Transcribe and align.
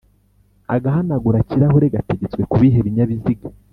agahanagura 0.75 1.45
kirahure 1.49 1.87
gategetswe 1.95 2.41
kubihe 2.51 2.79
binyabiziga 2.85 3.47